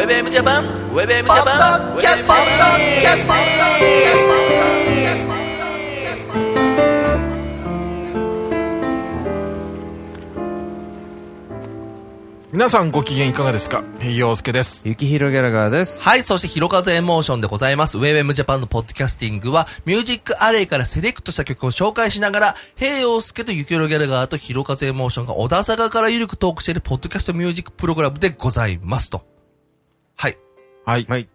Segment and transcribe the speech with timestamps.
[0.00, 3.34] ウェブエムジャパンウェブエムジャパンキャストキャスト
[12.50, 13.84] 皆さんご機嫌いかがですか？
[13.98, 14.82] 平洋介です。
[14.86, 16.02] ゆきひろギャラガーです。
[16.02, 17.98] はい、そして、ひろかぜエモーションでございます。
[17.98, 29.24] ウェブエムジャパンのポッドキャスティングは、ミュージックアレイからセレクトした曲を紹介しながら、平洋介とゆきひろギャラガーとひろかぜエモーションが大阪からゆるくトークしているポッドキャストミュージックプログラムでございますと。
[30.20, 30.36] はい。
[30.84, 31.06] はい。
[31.08, 31.28] はい。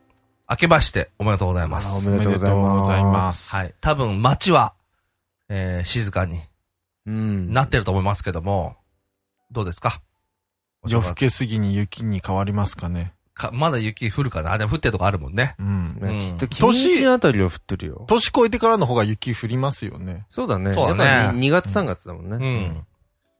[0.48, 2.08] 明けまして、おめでとうございます。
[2.08, 2.38] おめでとうご
[2.86, 3.74] ざいますはい。
[3.82, 4.76] 多分、街は、
[5.50, 6.40] えー、静かに
[7.08, 7.52] うん。
[7.52, 8.76] なってると思いますけども、
[9.52, 10.02] どうですか？
[10.88, 13.16] 夜更けすぎに雪に変わりますかね。
[13.34, 14.54] かまだ雪降るかな？
[14.54, 15.56] あ、でも降ってるとこあるもんね。
[15.58, 15.98] うん。
[16.30, 18.06] きっと君んちあたりは降ってるよ。
[18.08, 20.28] 年越えてからの方が雪降りますよね。
[20.30, 20.74] そうだね。
[20.74, 22.68] そうだねやっぱり2月3月だもんうね。
[22.68, 22.86] ん。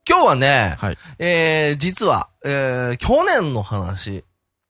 [0.10, 0.98] 今日はね、はい。
[1.20, 4.24] えー、実は、えー、去年の話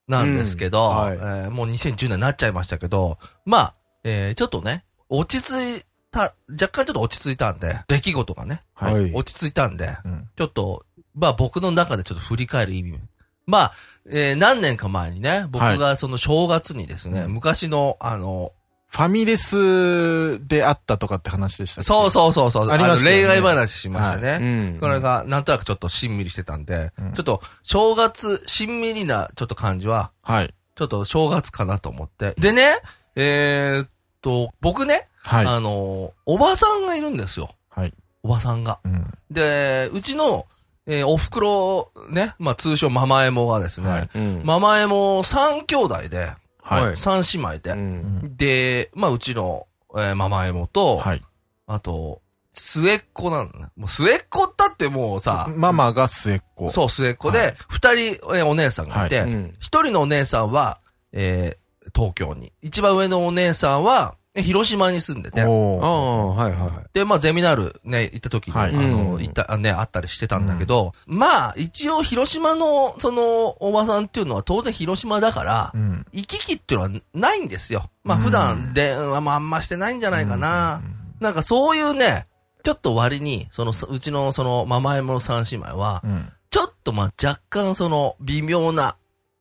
[0.08, 9.12] なんですけど、うんはいえーもう2010年になっちゃいましたけど、まあ、えー、ちょっとね、落ち着いた、若干ちょっと落ち着いたんで、出来事がね、はい。
[9.12, 10.28] 落ち着いたんで、うん。
[10.36, 10.84] ちょっと、
[11.14, 12.98] まあ僕の中でちょっと振り返る意味。
[13.46, 13.72] まあ、
[14.08, 18.52] えー何年か前にね、僕がその正月にですね、うん昔の、あの、
[18.88, 24.38] ファミレスであったとかって話でしたそうそうそうそう、ありましたよねの恋愛話しましたね。
[24.40, 24.78] うん。
[24.80, 30.54] これが、なんとなくちょっとしんみりしてたんで、うんちょっと、正月、しんみりな、ちょっと感じは、はい。
[30.76, 32.34] ちょっと正月かなと思って。
[32.38, 32.76] でね、
[33.16, 33.88] えーっ
[34.22, 35.46] と、僕ね、はい。
[35.46, 37.50] あの、おばさんがいるんですよ。
[37.68, 37.92] はい。
[38.22, 38.78] おばさんが。
[38.84, 39.12] うん。
[39.30, 40.46] で、うちの、
[40.86, 44.42] えーお袋、ね、まあ通称ママエモがですね、はいうん。
[44.44, 46.30] ママエモ三兄弟で、
[46.66, 46.86] はい。
[46.86, 48.36] はい三姉妹で、うん。
[48.36, 51.22] で、まあうちの、えーママエモと、はい。
[51.66, 53.66] あと、末っ子なんだね。
[53.76, 56.70] もう末っ子ったってもうさ、ママが末っ子。
[56.70, 57.98] そう、末っ子はで、二、人、
[58.36, 59.52] えーお姉さんがいて、はうん。
[59.60, 60.80] 一人のお姉さんは、
[61.12, 62.52] えー東京に。
[62.62, 65.42] 一番上のお姉さんは、え広島に住んでて。
[65.42, 66.70] ああ、はいはい。
[66.92, 76.06] で、まあ、ゼミナールね、行った時に、はいあの、うん行った、あね、あったりしてたんだけど、まあ、一応広島の、その、おばさんっていうのは当然広島だから、うん。
[76.12, 77.90] 行き来っていうのはないんですよ。
[78.04, 80.82] まあ、うん普段電話もあんましてないんじゃないかな。
[81.20, 82.26] なんかそういうね、
[82.62, 86.10] ちょっと割に、その、うちのその、ママエモの三姉妹は、うん。
[86.10, 86.32] うん。
[86.50, 88.96] ちょっとまあ、若干その、微妙な、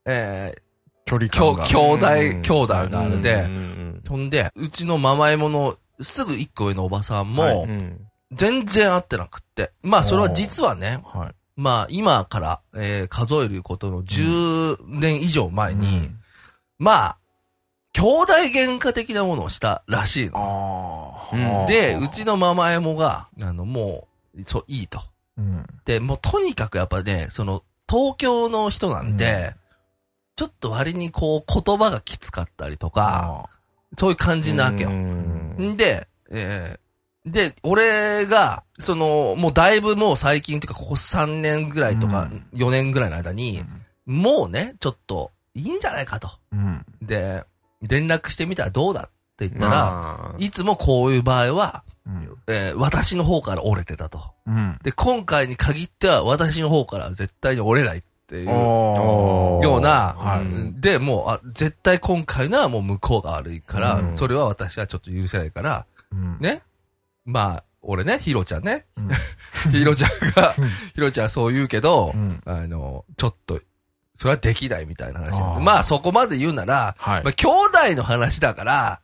[0.05, 0.61] えー、
[1.05, 1.65] 距離きょ感が。
[1.65, 7.67] 兄弟、うん兄弟があるうんで、うんほんで、うちのママエモのすぐ一個上のおばさんも。
[8.31, 9.71] 全然会ってなくって。
[9.81, 11.35] まあ、それは実はね、はい。
[11.55, 16.19] まあ、今から、えー数えることの10年以上前に、うん
[16.77, 17.17] まあ、
[17.93, 21.65] 兄弟喧嘩的なものをしたらしいの。
[21.67, 24.99] で、うちのママエモが、あの、もう、そう、いいと。
[25.37, 25.65] うん。
[25.85, 29.55] で、もうとにかくやっぱね、その、東京の人なんで、
[30.35, 33.49] ちょっと割にこう、言葉がきつかったりとか、
[33.97, 34.89] そういう感じなわけよ。
[34.89, 36.85] うんんで、えー
[37.25, 43.63] で、俺が、その、もうだいぶもう最近っていうか、ここ3年ぐらいとかうん、4年ぐらいの間に、
[44.05, 46.29] もうね、ちょっと、いいんじゃないかと。
[46.51, 46.85] うん。
[47.01, 47.43] で、
[47.81, 49.03] 連絡してみたらどうだっ
[49.37, 52.37] て言ったら、まあいつもこういう場合は、うん。
[52.47, 54.21] えー私の方から折れてたと。
[54.45, 54.77] うん。
[54.83, 58.49] で、今回に限っては私の方から絶対に折れないっていう。
[58.49, 59.63] おー。
[59.63, 60.39] ような、はい。
[60.41, 64.17] うんで、もう、あ、絶対今回のはもう向こうが悪いから、うん。
[64.17, 66.37] それは私はちょっと許せないから、うん。
[66.39, 66.61] ね。
[67.25, 68.85] まあ、俺ね、ヒロちゃんね。
[68.97, 69.09] うん。
[69.71, 70.53] ヒロちゃんが、
[70.93, 72.41] ヒロちゃんはそう言うけど、うん。
[72.45, 73.59] あの、ちょっと、
[74.15, 75.61] それはできないみたいな話。
[75.61, 77.23] まあ、そこまで言うなら、はい。
[77.23, 77.33] まあ、。
[77.33, 79.01] 兄弟の話だから、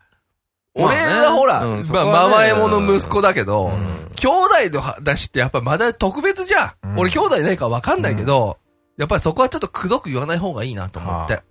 [0.73, 1.83] 俺はほら、まあ、ね。
[1.91, 4.11] ママエモの息子だけど、うん。
[4.15, 6.71] 兄弟の話ってやっぱまだ特別じゃん。
[6.83, 6.99] うん。
[6.99, 8.57] 俺兄弟いないからわかんないけど、
[9.01, 11.33] やっぱりそこはちょっとくどく言わない方がいいなと思って。
[11.33, 11.43] は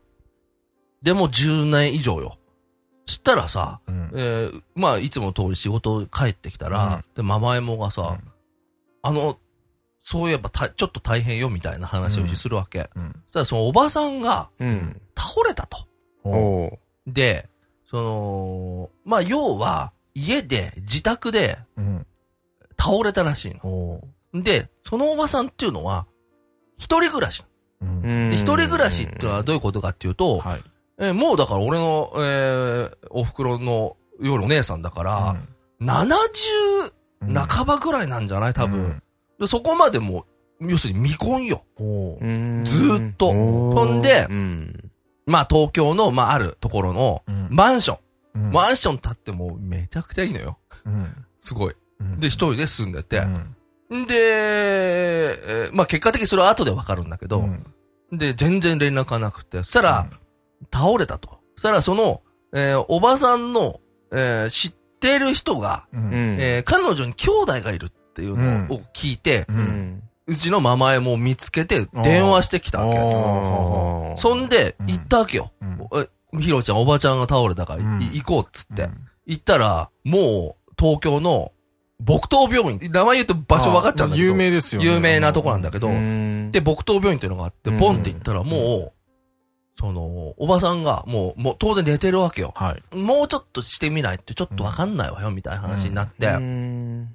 [1.02, 2.38] でも10年以上よ。
[3.06, 8.30] したらさ、うんえーまあ、いつもの通り仕事帰ってきたら、うんで、ママエモがさ、うん
[9.02, 9.36] あの、
[10.04, 12.88] そういえばた、ちょっと大変よみたいな話をするわけ。
[12.94, 13.12] うん。
[13.24, 15.00] そしたらそのおばさんがうん。
[15.16, 16.78] 倒れたと。
[17.08, 17.48] で、
[17.90, 22.06] その、まあ、要は、家で、自宅でうん。
[22.78, 24.42] 倒れたらしいおーの。
[24.44, 26.06] で、そのおばさんっていうのは、
[26.80, 27.44] 一人暮らし。
[27.80, 28.02] うん。
[28.30, 30.62] で、一人暮らしってのはどういうことかっていうと、はい。
[30.98, 35.36] えーもうだから俺の、えーお袋の夜お姉さんだから、
[35.80, 36.14] 70
[37.22, 38.52] うん半ばぐらいなんじゃない？
[38.54, 38.80] 多分。
[38.80, 39.02] うん
[39.38, 40.26] で、そこまでも
[40.60, 41.64] う、要するに未婚よ。
[41.78, 44.90] ずーっとほんでうん。
[45.24, 47.98] まあ東京の、まああるところの、うんマンション。
[48.34, 50.58] うんマンション建ってもうめちゃくちゃいいのよ。
[50.84, 51.74] うんすごい。
[52.00, 53.22] うんで、一人で住んでてう。
[53.26, 53.56] ん
[53.94, 57.64] んで、えーまあ結果的にそれは後でわかるんだけど、うん
[58.12, 59.58] で、全然連絡がなくて。
[59.58, 60.10] そしたら、
[60.74, 61.38] 倒れたと。
[61.54, 62.22] そしたらその、
[62.52, 63.80] えーおばさんの、
[64.12, 65.96] えー知ってる人が、う。
[65.96, 66.36] うんん。
[66.40, 69.52] えー彼女に兄弟がいるっていうのを聞いて、う。
[69.52, 70.02] うんん。
[70.26, 74.20] うちのママエも見つけて電話してきたわけ。
[74.20, 75.52] そんで、うん行ったわけよ。
[75.60, 76.08] うんえ
[76.40, 78.82] ひろちゃん、おばちゃんが倒れたから、いうん行こうっつって。
[78.84, 81.52] うん行ったら、もう、東京の、
[82.04, 82.80] 木東病院。
[82.90, 84.28] 名前言うと場所分かっちゃうんだけど。
[84.28, 84.86] 有名ですよね。
[84.88, 88.92] 有名なとこなんだけど、うんで、木東病院っていうのがあって、うんポンって行ったら、もう、
[89.78, 92.52] その、おばさんが、もう、もう当然寝てるわけよ。
[92.56, 92.96] はい。
[92.96, 97.08] もうちょっとしてみないってちょっとわかんないわよ、みたいな話になって、うん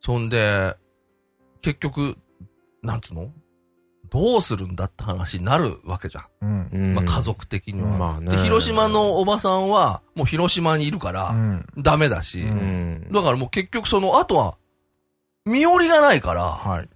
[0.00, 0.74] そんで、
[1.60, 2.16] 結局、
[2.82, 3.30] なんつうの？
[4.12, 6.24] どうするんだって話になるわけじゃん。
[6.42, 6.68] うん。
[6.70, 7.88] うんまあ家族的には。
[7.88, 11.66] まあねで、広島のおばさんは、もう広島にいるから、うん。
[11.78, 13.08] ダメだし、ううん。
[13.10, 14.58] だからもう結局その、あとは、
[15.46, 16.88] 身寄りがないから、はい。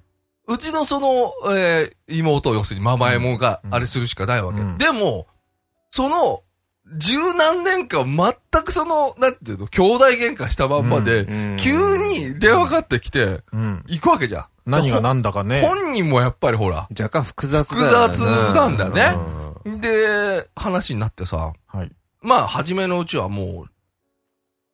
[0.46, 4.60] うちのその、えー妹、要するにママエモがうんあれするしかないわけ。
[4.60, 5.26] うんでも、
[5.90, 6.42] その、
[6.98, 13.84] 十何年間全くその、なんていうの、兄弟喧嘩したまんまで、うん急に電話かかってきて、うん。
[13.86, 14.44] 行くわけじゃん。
[14.66, 15.62] 何が何だかね。
[15.62, 19.16] 本人もやっぱりほら、若干複雑だよね複雑なんだよね
[19.64, 21.92] うんで、話になってさ、はい。
[22.20, 23.66] まあ、初めのうちはも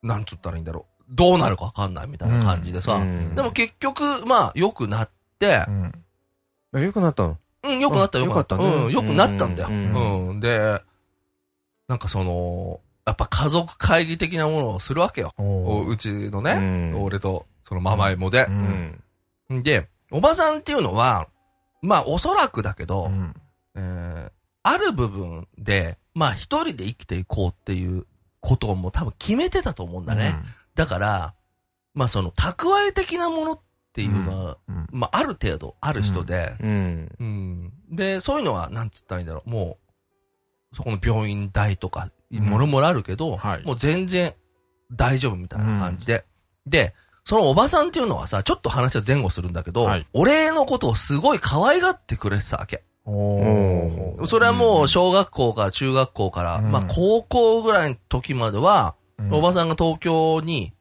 [0.03, 1.05] う、なんつったらいいんだろう。
[1.09, 2.95] どうなるかわかんないみたいな感じでさ。
[2.95, 5.93] うんでも結局、まあ、良くなってう、ん。
[6.75, 7.39] あ良くなったの？
[7.65, 8.57] うん、良くなったあよかった。
[8.57, 9.69] うん、良くなったんだよ。
[9.69, 10.41] ううんん。
[10.41, 10.83] で、
[11.89, 15.35] なんかその、やっぱ家族会議的なものをするわけよ。
[15.39, 18.51] うちのうね、ん俺と、そのママエモでう。
[18.51, 19.02] うんん。
[19.63, 21.29] で、おばさんっていうのは、
[21.83, 23.35] まあ、おそらくだけど、うん。
[23.75, 24.33] えー
[24.63, 28.07] ある部分で、まあ、一人で生きていこうっていう
[28.41, 30.37] ことをもう多分決めてたと思うんだね。
[30.75, 31.35] だから、
[31.95, 33.61] まあ、その、蓄え的なものっ
[33.93, 34.87] ていうのは、うん。
[34.93, 37.09] まあ、ある程度ある人で、うん。
[37.19, 37.73] うん。
[37.91, 39.51] で、そういうのは、なんつったらいいんだろう。
[39.51, 39.79] も
[40.73, 44.33] う、そこの病院代とか、んもろもろあるけど、はいもう全然
[44.91, 46.25] 大丈夫みたいな感じで。
[46.67, 46.95] で、
[47.25, 50.07] そのおばさんっていうのはさ、ちょっと話は前後するんだけど、はい。
[50.13, 52.85] 俺のことをすごい可愛がってくれてたわけ。
[54.27, 56.71] それはもう小学校から中学校から、うん。
[56.73, 59.35] まあ高校ぐらいの時までは、うん。
[59.35, 60.73] おばさんが東京に、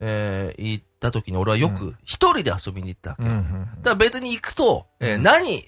[0.00, 3.22] えー行った時に俺はよく一人で遊びに行ったわけ。
[3.22, 5.22] うんうんだから別に行くと、えーうん。
[5.22, 5.64] 何、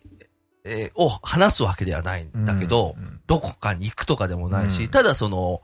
[0.65, 3.21] えーを話すわけではないんだけど、うん。
[3.27, 4.91] どこかに行くとかでもないし、うん。
[4.91, 5.63] ただその、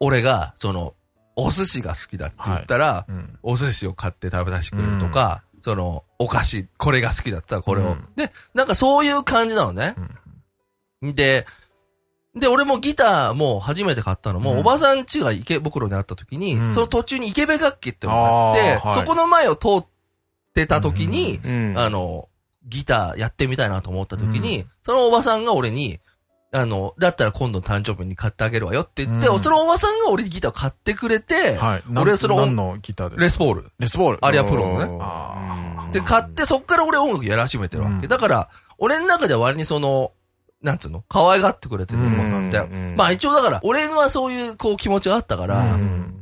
[0.00, 0.94] 俺が、その、
[1.40, 3.38] お寿司が好きだって言ったら、うん。
[3.44, 7.84] お寿司を買って食べさせてくれるとか、その、お菓子、これが好きだったらこれを。
[7.84, 8.08] うん。
[8.16, 9.94] で、なんかそういう感じなのね。
[11.00, 11.46] で、
[12.34, 14.58] で、俺もギターも初めて買ったのも、うん。
[14.58, 16.74] おばさん家が池袋にあった時に、うん。
[16.74, 19.86] その途中に池部楽器ってのがあって、はいそこの前を通っ
[20.54, 21.74] てた時に、うん。
[21.78, 22.28] あの、
[22.66, 26.00] ギターやってみたいなと思った時に、そのおばさんが俺に、
[26.50, 31.82] あの、だったら今度の誕生日に買ってあげるわよって言って、うんそのおばさんが俺にギターを買ってくれて、はい。
[31.92, 33.70] な俺その何のギターでレスポール。
[33.78, 34.24] レスボール。
[34.24, 35.92] アリアプロのね。
[35.92, 37.94] で、買ってそっから俺音楽やり始めてるわけ。
[37.96, 38.48] うんだから、
[38.78, 40.12] 俺の中では割にその、
[40.62, 41.04] なんつうの？
[41.08, 42.58] 可愛がってくれてるおばさんって。
[42.58, 46.14] うんまあ一応だから、俺はそういうこう気持ちがあったから、うん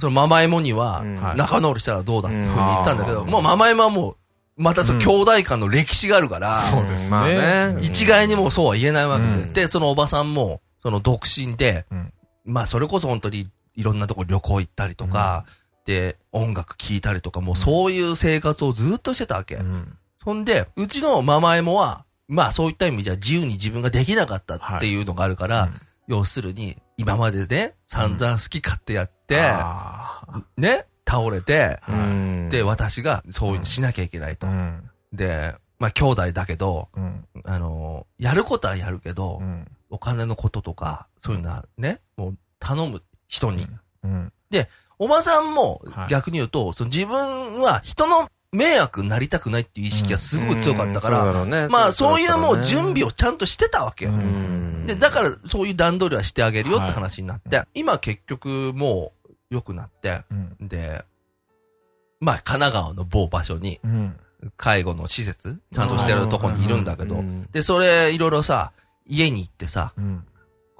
[0.00, 1.04] そのママエモには
[1.36, 4.16] 仲直りしたらどうだっていうふうに言ったんだけど、うんもうママエモはもう、
[4.56, 7.78] またそのうん兄弟間の歴史があるから、そうですね。
[7.80, 9.32] 一概にもうそうは言えないわけで。
[9.32, 9.52] うん。
[9.52, 12.12] で、そのおばさんも、その独身で、うん。
[12.44, 15.46] まあそれこそ本当にいろんなとこ旅行行ったりとか、
[15.86, 19.56] で、音楽聴いたりとか、もうそういう生活をずっとしてたわけ。
[19.56, 19.96] うん。
[20.22, 25.70] そんで、うちのママエモは、まあそういった意味じゃ自由に自分ができなかったっていうのがあるから、
[26.06, 30.22] 要するに、今までね、散々好き勝手やって、あ
[30.56, 34.46] ね、倒れて、うんで、私がそういうのしなきゃいけないと。
[34.46, 34.50] ー。
[34.50, 34.90] うん。
[35.12, 37.24] で、まあ兄弟だけど、うん。
[37.44, 39.66] あの、やることはやるけど、うん。
[39.90, 43.66] お金のこととか、そういうのはね、もう頼む人に。
[44.04, 44.32] うん。
[44.98, 46.08] おばさんもはい。
[46.08, 54.12] 逆に言うと、その自分は人の迷惑になりたくないっていう意識がすごく強かったから、まあそういうもう準備をちゃんとしてたわけよ。
[54.86, 56.92] で、だからそういう段取りはしてあげるよってはい。
[56.92, 60.68] 話になって、今結局もう良くなって、うん。
[60.68, 61.04] で、
[62.22, 64.16] まあ神奈川の某場所にうん。
[64.56, 67.48] 介護の施設、ちゃんとしてるとこにいるんだけど、うん。
[67.52, 68.72] で、それいろいろさ、
[69.06, 69.92] 家に行ってさ、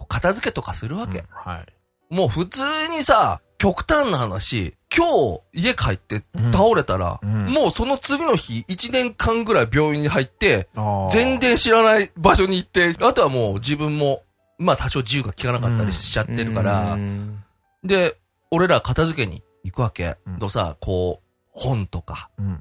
[0.09, 1.25] 片付けとかするわけ。
[1.31, 1.67] はい。
[2.13, 5.07] もう普通にさ、極端な話、今
[5.53, 7.47] 日家帰って倒れたら、うん。
[7.47, 10.69] もうその次の日1年間ぐらい病院に入って、
[11.13, 14.25] 全然知らない場所に行って、あとはもう自分も、
[14.59, 17.45] まあ多少自由が利かなかったりしちゃってるから、うん。
[17.85, 18.17] で、
[18.51, 20.17] 俺ら片付けに行くわけ。
[20.27, 20.39] うん。
[20.39, 22.61] とさ、こう、本とか、うん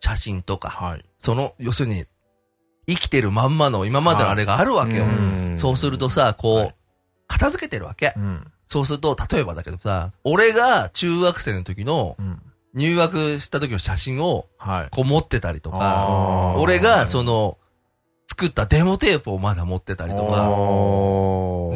[0.00, 2.04] 写真とか、はいその、要するに、
[2.86, 5.04] 生きてるまんまの今までのあれがあるわけよ。
[5.04, 6.74] うんそうするとさ、こう、はい
[7.30, 8.14] 片付けてるわけ。
[8.16, 8.50] うん。
[8.68, 12.42] そうすると、例えばだけどさ、俺が中学生の時のうん。
[12.74, 14.88] 入学した時の写真をはい。
[14.90, 17.58] こう持ってたりとか、俺がその、
[18.28, 20.46] 作ったデモテープをまだ持ってたりとか、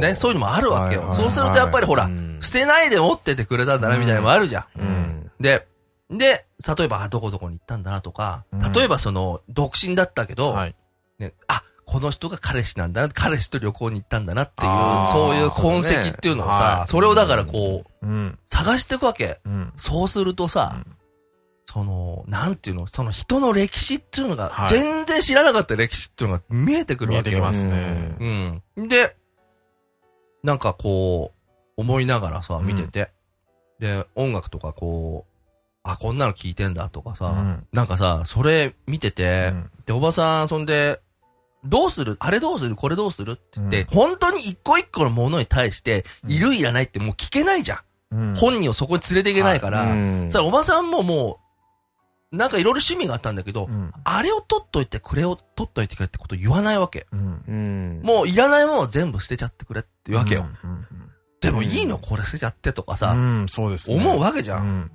[0.01, 1.09] ね、そういうのもあるわけよ。
[1.09, 5.31] はいそうするとやっぱりほらう、ん捨てないで持っててくれたんだなみたいなのもあるじゃん。
[5.41, 5.67] で、
[6.13, 10.75] で、例えば、あどこどこに行ったんだなとか、うん例えばその、独身だったけど、はい。
[11.19, 14.71] ね、あ、この人が彼氏なんだな、彼氏と旅行に行ったんだなっていう
[15.13, 18.39] そういう痕跡っていうのをそうださね、それをだからこう、うん。
[18.47, 19.41] 探していくわけ。
[19.45, 19.73] うん。
[19.77, 20.97] そうするとさ、うん
[21.73, 27.43] その、なんていうの、その人の歴史っていうのが、はい全然知らなかった歴史っていうのが見えてくる見えてきわけよ。
[27.45, 28.63] ますね。
[28.77, 28.89] うん。
[28.89, 29.17] で、
[30.43, 33.11] なんかこう、思いながらさ、見てて、
[33.79, 35.32] で、音楽とかこう、
[35.85, 37.67] あ、こんなの聞いてんだとかさ、うん。
[37.73, 39.71] なんかさ、それ見てて、うん。
[39.87, 41.01] で、おばさん、そんで、
[41.65, 42.17] どうする？
[42.19, 42.75] あれどうする？
[42.75, 43.33] これどうする？
[43.33, 43.87] って言って、うん。
[43.89, 48.17] 本当に一個一個のものに対して、いるいらないってもう聞けないじゃん。
[48.17, 48.35] うん。
[48.37, 50.31] 本人をそこに連れていけないから、うん。
[50.31, 51.41] さ、おばさんもも
[52.33, 53.93] う、なんかいろいろ趣味があったんだけど、うん。
[54.05, 57.07] あれを取っといて、これを取っといてくれってこと言わないわけ。
[57.13, 60.47] もういらないものを全部捨てちゃってくれって言うわけよ。
[60.65, 60.71] うん。
[60.71, 60.87] うん。
[61.41, 61.99] でもいいの？
[61.99, 63.97] これ捨てちゃってとかさ、うん、そうですね。
[63.97, 64.91] 思うわけじゃん。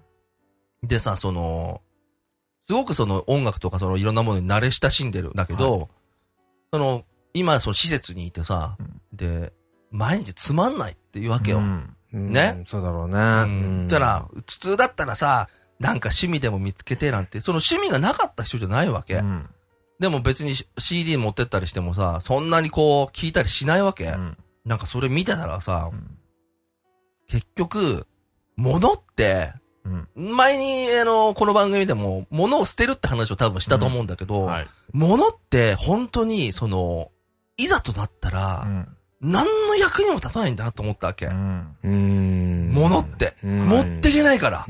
[0.83, 0.89] うん。
[0.89, 1.81] でさ、その、
[2.65, 5.87] すごくその音楽とかそのいろんなものに慣れ親しんでるんだけど、は
[6.73, 7.03] その、
[7.33, 9.53] 今その施設にいてさ、うんで、
[9.89, 11.61] 毎日つまんないっていうわけよ。
[12.11, 12.63] ね？
[12.65, 13.15] そうだろうね。
[13.17, 13.45] う
[13.83, 13.87] ん。
[13.87, 15.47] だから、普通だったらさ、
[15.79, 19.15] なんか趣味でも見つけてなんて、その趣味がなかった人じゃないわけ。
[19.15, 19.49] うん。
[19.99, 24.05] でも別に CD 持ってったりしてもさ、そんなにこう聞いたりしないわけ。
[24.05, 26.17] うんなんかそれ見てたらさ、うん
[27.29, 28.07] 結局、
[28.55, 29.53] 物って、
[30.15, 30.35] うん。
[30.35, 34.67] 前に、あの、この番組でも、物を捨てるって話を多分したと思うんだけど、はい。
[34.91, 37.11] 物って本当に、その、
[37.57, 38.87] いざとなったら、うん
[39.19, 41.25] 何の役にも立たないんだなと思ったわけ。
[41.25, 41.75] うん。
[41.83, 42.71] うん。
[42.71, 44.65] 物って、うん持ってけないから。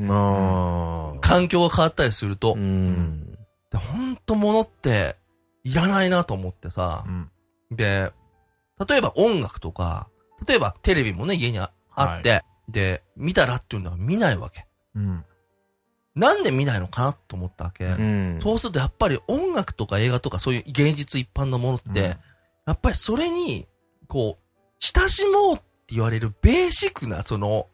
[1.20, 2.54] 環境が変わったりすると。
[2.54, 3.38] うん。
[3.70, 5.18] で本当物って、
[5.66, 7.30] いらないなと思ってさう、ん。
[7.76, 8.14] で、
[8.88, 10.08] 例えば音楽とか、
[10.48, 14.67] 例えばテレビもね、家にああって、で、見たらっていうのは見ないわけ。
[14.98, 15.26] うん。
[16.16, 17.86] なんで見ないのかなと思ったわけ。
[17.86, 18.40] うん。
[18.42, 22.18] そうするとやっぱり音楽とか映画とかそういう現実一般のものって、
[22.66, 23.68] やっぱりそれに、
[24.08, 24.44] こう、
[24.80, 27.68] 親しもうって言われるベーシックな、その、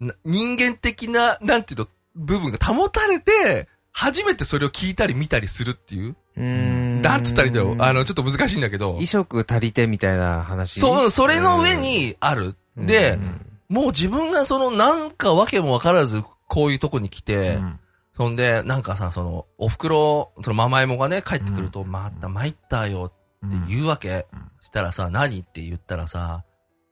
[0.00, 6.16] な人間的な、なんていうの、部分が保たれて、初めてそれを聞いたり見たりするっていう。
[6.36, 7.00] うん。
[7.00, 7.76] なんつったらいいんだろう。
[7.78, 9.06] あの、ちょっと難しいんだけど衣。
[9.06, 10.80] 食足りてみたいな話？
[10.80, 12.56] そう、それの上にある。
[12.76, 17.80] うん、でう、んもう自分がそのなんかわけもわからず、こういうとこに来て、うん
[18.16, 23.12] そんで、なんかさ、その、お袋、そのママ友がね、帰ってくると、また参ったよ
[23.44, 24.26] って言うわけ。
[24.32, 26.44] うんしたらさ、何って言ったらさ、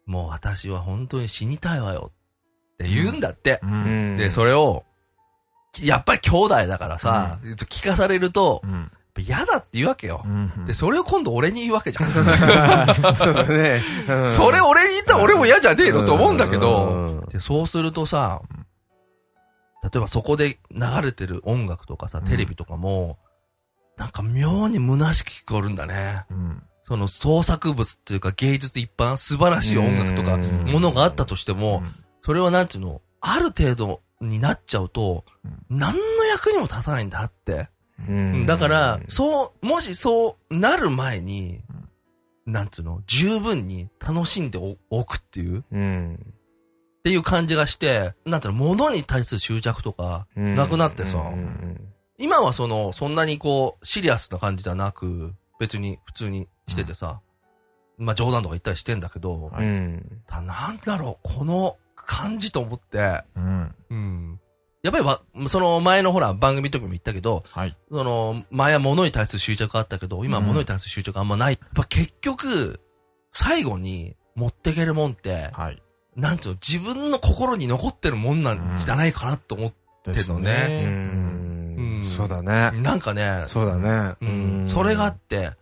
[0.07, 3.59] もう私は本当に死にたいわよって言うんだって。
[3.63, 3.67] う。
[3.67, 4.17] うんん。
[4.17, 4.85] で、それを、
[5.83, 8.63] やっぱり兄弟だからさ、聞かされると、
[9.19, 10.23] 嫌だって言うわけよ。
[10.25, 10.65] うん。
[10.67, 12.13] で、それを今度俺に言うわけじゃん。
[12.15, 13.81] そうだね。
[14.09, 18.41] うんそれ俺に言ったら俺も嫌じゃねえのと思うんだけうど、んで、そうするとさ、
[19.85, 22.25] 例えばそこで流れてる音楽とかさ、うん。
[22.25, 23.19] テレビとかも、
[23.99, 26.25] なんか妙に虚しく聞こえるんだね。
[26.31, 26.63] うん。
[26.87, 30.71] その創作物っていうか芸術一般、素晴らしい音楽とか、うん。
[30.71, 31.83] ものがあったとしても、
[32.23, 35.27] それはなんていうの、ある程度になっちゃうと、
[35.69, 37.69] 何の役にも立たないんだって。
[38.09, 38.47] うん。
[38.47, 41.61] だから、そう、もしそうなる前に、
[42.47, 46.35] なんていうの、十分に楽しんでおおくっていう、っうん。
[47.05, 51.81] ていう感じがして、なんていうの、物に対する執着とか、うんなくなってさうん
[52.17, 57.21] 今はその、そんなにこう、シリアスな感じではなく、別に普通にしててさ、
[57.99, 60.23] まあ冗談とか言ったりしてんだけど、うんうん。
[60.27, 63.75] たなんだろう、この感じと思って、うん。
[63.91, 64.41] うん。
[64.83, 67.77] やっぱりわ、その前のほら、番組の時も言ったけど、はい。
[67.91, 71.59] その、前は物に対する執着があったけど、今は物に対する執着あんまない。
[71.61, 72.81] やっぱ結局、
[73.33, 75.83] 最後に持っていけるもんって、はい。
[76.17, 80.85] なんていうの、自分の心に残ってるもんなんじゃないかなと思って、ですうね。
[80.85, 82.73] んうんそうだね。
[82.83, 84.17] なんかね、そうだね。
[84.21, 85.53] うん、それがあって、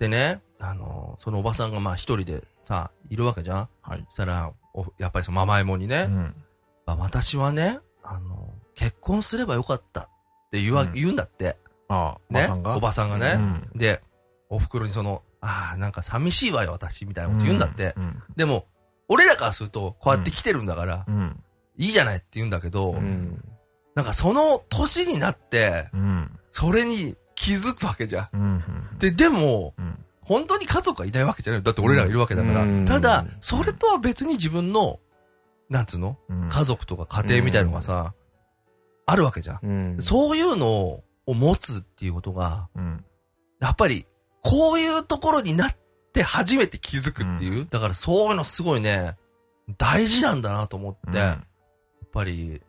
[0.00, 4.04] でね、あの、そのおばさんがまあ一人でさ、いるわけじゃんはい。
[4.08, 6.34] そしたら、おやっぱりそのママ友にね、うん。
[6.84, 10.08] あ私はね、あの、結婚すればよかったっ
[10.50, 11.56] て言わ、うん言うんだって。
[11.88, 12.76] ああ、おばねさんが？
[12.76, 13.34] おばさんがね。
[13.36, 13.38] う
[13.76, 14.02] んで、
[14.48, 17.94] お袋にその、ああ、なんか寂しいわよ、私、みたいなこと言うんだって。
[17.96, 18.22] うん。
[18.36, 18.66] でも、
[19.12, 21.42] 俺らからすると、こうやって来てるんだから、うん。
[21.76, 23.42] いいじゃないって言うんだけど、うん。
[23.94, 26.38] なんかその年になって、うん。
[26.50, 28.28] それに気づくわけじゃん。
[28.32, 28.98] うん。
[28.98, 31.62] で、でも、うん本当に家族はいないわけじゃない。
[31.64, 32.62] だって俺らがいるわけだから。
[32.62, 35.00] うんただ、それとは別に自分の、
[35.68, 36.16] なんつうの？
[36.28, 38.14] うん家族とか家庭みたいのがさ、
[39.04, 39.58] あるわけじゃん。
[39.62, 40.02] うん。
[40.02, 43.04] そういうのを持つっていうことが、うん。
[43.60, 44.06] やっぱり、
[44.44, 45.76] こういうところになっ
[46.12, 47.66] て初めて気づくっていう。
[47.68, 49.16] だからそういうのすごいね、
[49.78, 51.40] 大事なんだなと思って、や
[52.04, 52.60] っぱり、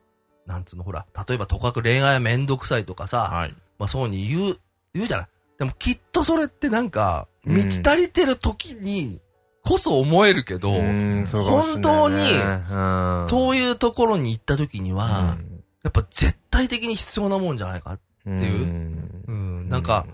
[0.46, 3.56] なんつうの、ほら、例えばとかく恋愛はめんどくさいとかさ、はい。
[3.78, 4.58] まあそうに言う、
[4.94, 5.28] 言うじゃない。
[5.60, 7.56] でもきっとそれってなんか、うん。
[7.56, 9.20] 満ち足りてる時に
[9.64, 12.16] こそ思えるけど、うんそうかもしんないね。
[12.70, 12.76] う
[13.26, 13.28] ん。
[13.30, 15.64] そういうところに行った時には、うん。
[15.84, 17.98] やっぱ絶対的に必要なもんじゃないか。
[18.24, 18.66] ていう。
[19.28, 20.06] うん、なんか、、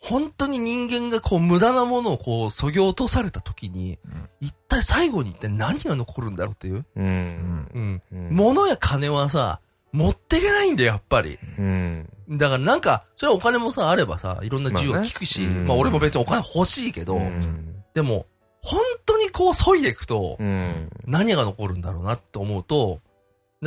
[0.00, 6.76] 本当に人間がこう無駄なものをこう、そぎ落とされた時に、うん一体最後に一体何が残るんだろうっていう。
[6.76, 6.84] う。
[6.94, 7.70] うんん。
[7.74, 8.02] うん。
[8.12, 9.60] うん物や金はさ、
[9.92, 11.38] 持っていけないんだよ、やっぱり。
[11.58, 12.08] うん。
[12.30, 18.26] だからなんか、それはお金もさ、あればさ、いろんな自由が利くし、まあ,、まあねうん俺も別にお金欲しいけど、うんでも、
[18.60, 20.90] 本当にこう、削いでいくと、うん。
[21.06, 23.00] 何が残るんだろうなって思うと、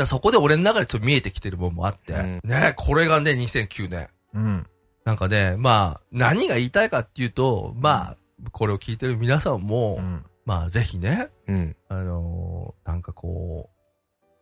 [0.05, 4.07] そこで俺の中でちょっと見えてきてる部分もあって、うんね、これがね、2009年。
[4.33, 4.67] うん。
[5.05, 8.17] なんかね、まあ、何が言いたいかっていうと、まあ、
[8.51, 10.25] これを聞いてる皆さんも、うん。
[10.45, 11.75] まあ、ぜひね、うん。
[11.87, 14.35] あのーなんかこう、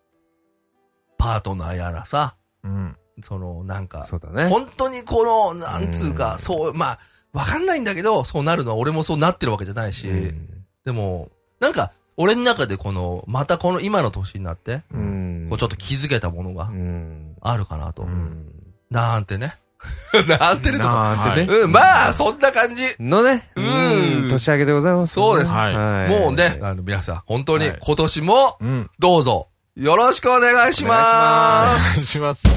[1.17, 2.95] パートナーやらさ、うん。
[3.23, 4.47] その、なんか、そうだね。
[4.47, 6.99] 本当にこの、なんつうか、うんそう、まあ、
[7.33, 15.47] わかんないんだけど、そうなるのは俺もそうなってるわけじゃないし、うんでも、なんか、俺の中でこの、またこの今の年になって、うん。
[15.49, 17.35] こうちょっと気づけたものがうん。
[17.41, 18.03] あるかなと。
[18.03, 18.47] うん。
[18.89, 19.55] なんてね。
[20.27, 21.15] なんてねとか。
[21.15, 21.53] なんてね。
[21.59, 22.83] うん、まあ、そんな感じ。
[22.99, 23.49] のね。
[23.55, 25.13] うん年明けでございます。
[25.13, 28.89] そうですはいもうね、あの、皆さん、本当にはい今年も、うん。
[28.99, 32.05] どうぞ、よろしくお願いします。
[32.05, 32.47] します。
[32.47, 32.51] ウ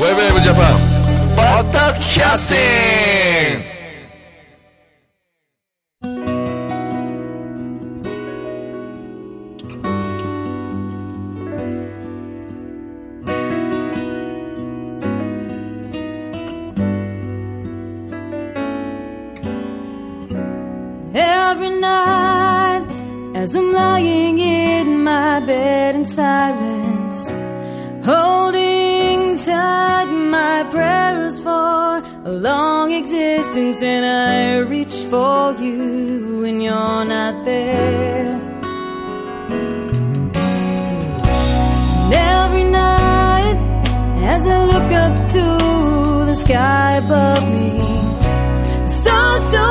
[0.00, 0.62] ェブウェブジャパン、
[1.36, 3.27] バタキャッシン
[46.48, 47.78] sky above me,
[48.86, 49.66] stars so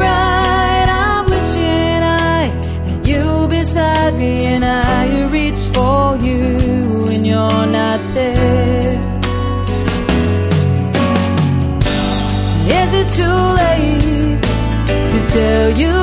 [0.00, 0.88] bright.
[1.04, 2.42] I'm wishing I
[2.88, 8.98] had you beside me, and I reach for you when you're not there.
[12.80, 14.42] Is it too late
[15.12, 15.99] to tell you